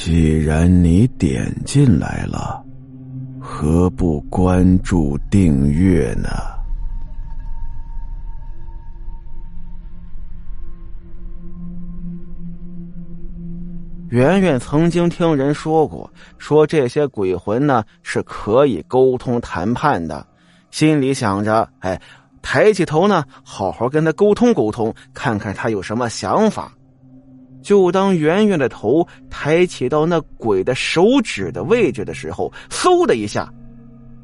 [0.00, 2.64] 既然你点进来了，
[3.40, 6.28] 何不关注订阅呢？
[14.10, 16.08] 圆圆曾经听人说过，
[16.38, 20.24] 说这些鬼魂呢是可以沟通谈判的，
[20.70, 22.00] 心里想着，哎，
[22.40, 26.72] 抬起头呢，好好跟他沟通沟通，看看他有什么想法。
[27.68, 33.52] 就当圆圆的头抬起到那鬼的手指的位置的时候，嗖的一下，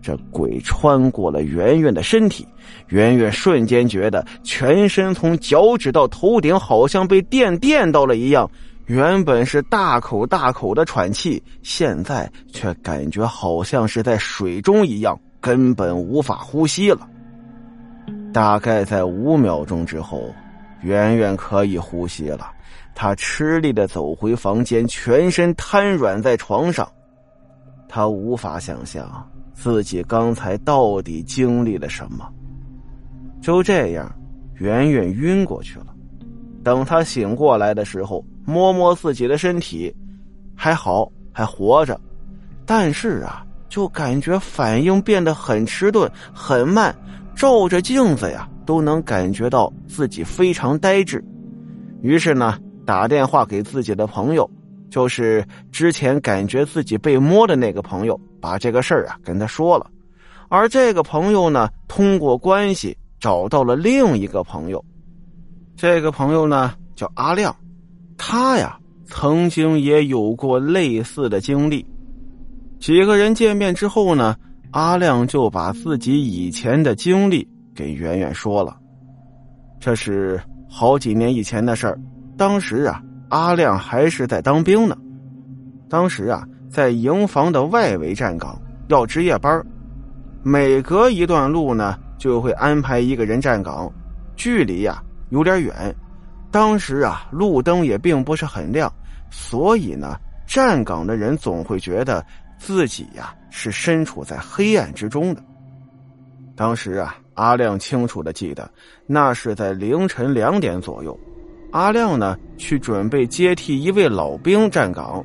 [0.00, 2.48] 这鬼穿过了圆圆的身体，
[2.88, 8.50] 圆圆瞬间觉得全身从脚趾到头顶好像被电电到了一样。
[8.86, 17.06] 原本是大口大口的喘气，现在却感觉好像是在水中一样，根本无法呼吸了。
[18.32, 20.34] 大概在五秒钟之后，
[20.84, 22.50] 圆圆可以呼吸了。
[22.94, 26.88] 他吃力的走回房间，全身瘫软在床上。
[27.88, 32.30] 他无法想象自己刚才到底经历了什么。
[33.40, 34.08] 就这样，
[34.54, 35.86] 圆圆晕过去了。
[36.62, 38.24] 等他醒过来的时候。
[38.46, 39.90] 摸摸自己的身体，
[40.54, 41.98] 还好还活着，
[42.66, 46.94] 但是啊，就感觉反应变得很迟钝、很慢，
[47.34, 51.24] 照着镜子呀都能感觉到自己非常呆滞。
[52.02, 54.48] 于是呢，打电话给自己的朋友，
[54.90, 59.90] 就是之前感觉自己被摸的那个朋友，把这个事儿啊跟他说了。
[60.48, 64.84] 而这个朋友呢，通过关系找到了另一个朋友，
[65.76, 67.54] 这个朋友呢叫阿亮。
[68.16, 71.84] 他呀，曾经也有过类似的经历。
[72.78, 74.36] 几个人见面之后呢，
[74.72, 78.76] 阿亮就把自己以前的经历给圆圆说了。
[79.80, 81.98] 这是好几年以前的事儿，
[82.36, 84.96] 当时啊，阿亮还是在当兵呢。
[85.88, 89.64] 当时啊，在营房的外围站岗要值夜班，
[90.42, 93.92] 每隔一段路呢，就会安排一个人站岗，
[94.36, 95.94] 距离呀有点远。
[96.50, 98.90] 当时啊，路灯也并不是很亮，
[99.30, 100.16] 所以呢，
[100.46, 102.24] 站岗的人总会觉得
[102.58, 105.42] 自己呀是身处在黑暗之中的。
[106.56, 108.70] 当时啊，阿亮清楚的记得，
[109.06, 111.18] 那是在凌晨两点左右，
[111.72, 115.24] 阿亮呢去准备接替一位老兵站岗，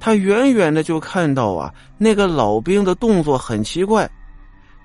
[0.00, 4.10] 他远远的就看到啊，那个老兵的动作很奇怪，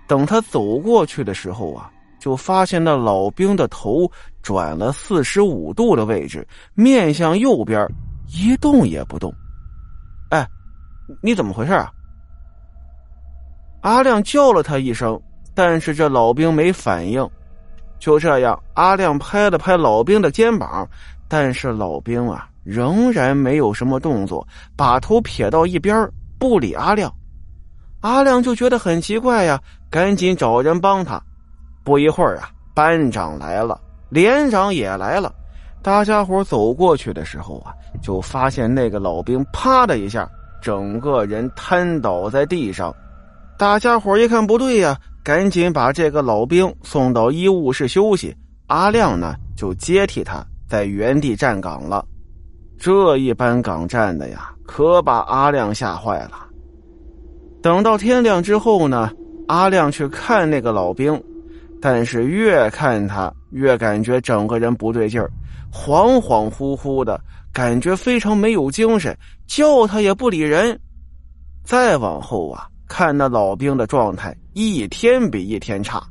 [0.07, 1.91] 等他走过去的时候啊。
[2.19, 4.05] 就发现那老兵的头
[4.41, 7.87] 转了四十五度的位置，面向右边，
[8.27, 9.33] 一动也不动。
[10.29, 10.45] 哎，
[11.21, 11.89] 你怎么回事啊？
[13.83, 15.17] 阿亮叫了他一声，
[15.59, 17.29] 但是这老兵没反应。
[17.99, 20.87] 就这样，阿亮拍了拍老兵的肩膀，
[21.27, 26.09] 但是老兵啊仍然没有什么动作，把头撇到一边，
[26.39, 27.13] 不理阿亮。
[27.99, 31.21] 阿亮就觉得很奇怪呀，赶紧找人帮他。
[31.83, 33.77] 不一会儿啊，班长来了，
[34.07, 35.29] 连长也来了。
[35.81, 40.25] 大家伙走过去的时候啊，就发现那个老兵啪的一下，
[40.61, 42.95] 整个人瘫倒在地上。
[43.57, 48.35] 大家伙一看不对呀，赶紧把这个老兵送到医务室休息。
[48.67, 52.05] 阿亮呢，就接替他在原地站岗了。
[52.77, 56.45] 这一班岗站的呀，可把阿亮吓坏了。
[57.61, 59.11] 等到天亮之后呢，
[59.47, 61.21] 阿亮去看那个老兵。
[61.81, 65.31] 但是越看他越感觉整个人不对劲儿，
[65.71, 67.17] 恍恍惚惚的
[67.53, 70.77] 感觉非常没有精神，叫他也不理人。
[71.63, 76.01] 再往后啊，看那老兵的状态一天比一天差。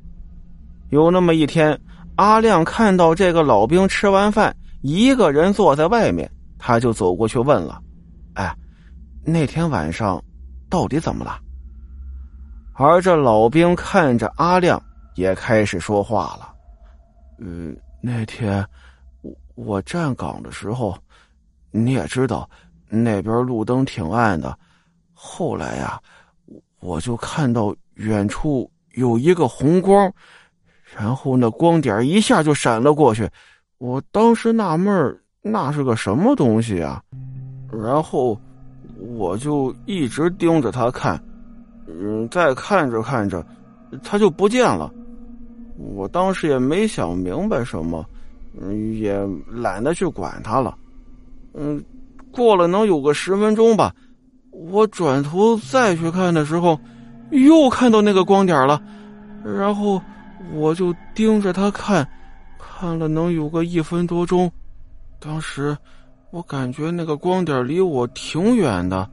[0.91, 1.78] 有那么一天，
[2.16, 7.82] 阿亮看到这个老兵吃完饭一个人坐在外面，他就走过去问了
[8.34, 8.54] ：“哎，
[9.22, 10.22] 那天晚上
[10.69, 11.38] 到底怎么了？”
[12.75, 14.82] 而这老兵看着阿亮。
[15.15, 16.55] 也开始说话了，
[17.38, 18.65] 嗯，那天
[19.20, 20.96] 我我站岗的时候，
[21.73, 22.49] 你也知道，
[22.88, 24.56] 那边路灯挺暗的。
[25.12, 26.00] 后来呀，
[26.79, 30.12] 我就看到远处有一个红光，
[30.96, 33.28] 然后那光点一下就闪了过去。
[33.78, 37.02] 我当时纳闷那是个什么东西啊？
[37.70, 38.40] 然后
[39.08, 41.22] 我就一直盯着他看，
[41.86, 43.44] 嗯，再看着看着，
[44.02, 44.92] 他就不见了。
[45.76, 48.04] 我当时也没想明白什么，
[48.60, 49.18] 嗯，也
[49.48, 50.76] 懒得去管他了。
[51.54, 51.82] 嗯，
[52.30, 53.94] 过了能有个十分钟吧，
[54.50, 56.78] 我转头再去看的时候，
[57.30, 58.80] 又看到那个光点了，
[59.44, 60.00] 然后
[60.52, 62.06] 我就盯着他看，
[62.58, 64.50] 看了能有个一分多钟。
[65.20, 65.76] 当时
[66.30, 69.08] 我感觉那个光点离我挺远的，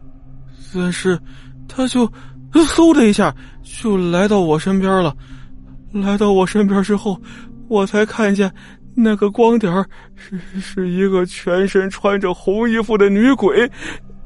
[0.73, 1.19] 但是
[1.67, 2.07] 他就
[2.51, 5.15] 嗖的一下就来到我身边了。
[5.91, 7.19] 来到我身边之后，
[7.67, 8.51] 我才看见
[8.93, 9.73] 那个光点
[10.15, 13.69] 是是一个全身穿着红衣服的女鬼，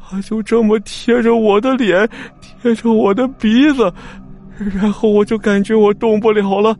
[0.09, 2.09] 他就这么贴着我的脸，
[2.41, 3.93] 贴着我的鼻子，
[4.57, 6.75] 然后我就感觉我动不了了。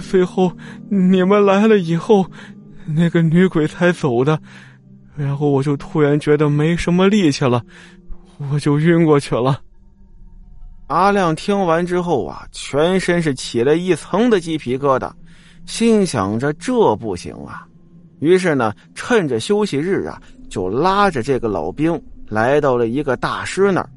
[0.00, 0.50] 最后
[0.88, 2.24] 你们来了以后，
[2.86, 4.38] 那个女鬼才走的。
[5.14, 7.62] 然后我就突然觉得没什么力气了，
[8.50, 9.60] 我就晕过去了。
[10.86, 15.10] 阿亮听完之后啊，全身是起了一层的鸡皮疙瘩，
[15.66, 17.66] 心想着这不行啊。
[18.20, 22.00] 于是呢，趁着休息日啊，就拉着这个老兵
[22.32, 23.88] 来到了一个大师那儿。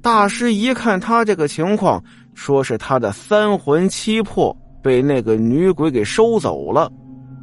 [0.00, 2.02] 大师一看他这个情况，
[2.34, 6.90] 说是他的三魂七魄被那个女鬼给收走了。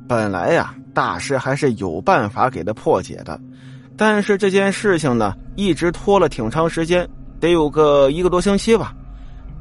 [0.08, 0.74] 本来呀。
[0.92, 3.40] 大师还是有办法给他破解的，
[3.96, 7.08] 但是这件事情呢，一直拖了挺长时间，
[7.40, 8.94] 得有个一个多星期吧。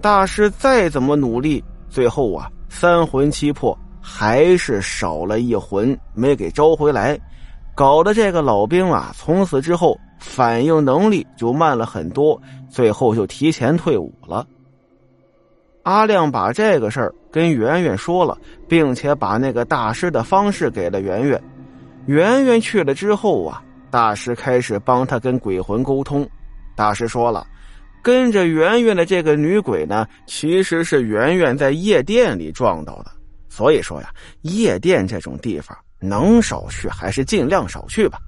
[0.00, 7.16] 大师再怎么努力，最后啊，三魂七魄还是少了一魂，没给招回来，
[7.72, 14.46] 搞得这个老兵啊，从此之后反应能力就慢了很多，最后就提前退伍了。
[15.84, 18.36] 阿亮把这个事儿跟圆圆说了，
[18.68, 21.42] 并且把那个大师的方式给了圆圆。
[22.06, 26.28] 圆圆去了之后啊，大师开始帮他跟鬼魂沟通。
[26.76, 27.46] 大师说了，
[28.02, 33.10] 跟着圆圆的这个女鬼呢，其实是圆圆在夜店里撞到的。
[33.48, 34.10] 所以说呀，
[34.42, 38.18] 夜店这种地方能少去还是尽量少去吧。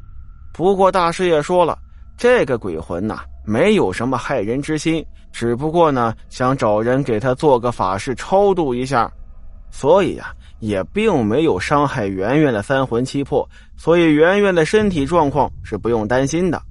[0.52, 1.78] 不过大师也说了，
[2.16, 3.20] 这个鬼魂呐。
[3.42, 9.10] 没有什么害人之心，只不过呢，想找人给他做个法事超度一下，
[9.70, 16.62] 所以呀，也并没有伤害圆圆的三魂七魄，所以圆圆的身体状况是不用担心的。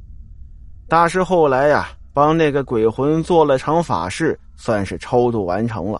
[0.87, 5.99] 大师后来呀，帮那个鬼魂做了场法事，算是超度完成了，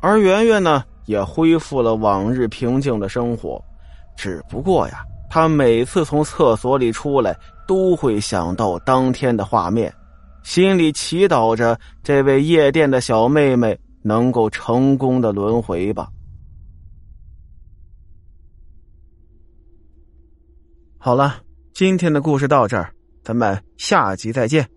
[0.00, 3.62] 而圆圆呢，也恢复了往日平静的生活，
[4.16, 5.04] 只不过呀。
[5.30, 9.94] 他每次从厕所里出来，都会想到当天的画面，
[10.42, 16.08] 心里祈祷着这位夜店的小妹妹能够成功的轮回吧。
[20.98, 21.36] 好了，
[21.72, 22.92] 今天的故事到这儿，
[23.22, 24.68] 咱们下集再见。